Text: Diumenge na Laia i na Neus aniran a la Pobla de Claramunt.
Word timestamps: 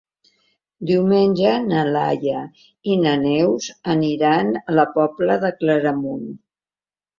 Diumenge 0.91 1.51
na 1.65 1.83
Laia 1.89 2.39
i 2.95 2.97
na 3.03 3.13
Neus 3.27 3.69
aniran 3.97 4.51
a 4.65 4.77
la 4.81 4.89
Pobla 4.99 5.39
de 5.47 5.55
Claramunt. 5.63 6.29